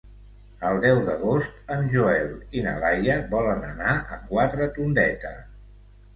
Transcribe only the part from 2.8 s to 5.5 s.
Laia volen anar a Quatretondeta.